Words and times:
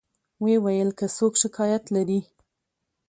و 0.41 0.43
یې 0.51 0.57
ویل 0.63 0.89
که 0.99 1.05
څوک 1.17 1.33
شکایت 1.43 1.83
لري. 1.95 2.19